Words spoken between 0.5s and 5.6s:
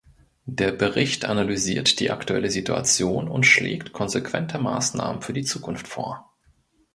Bericht analysiert die aktuelle Situation und schlägt konsequente Maßnahmen für die